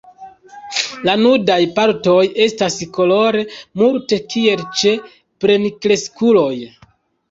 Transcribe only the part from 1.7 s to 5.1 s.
partoj estas kolore multe kiel ĉe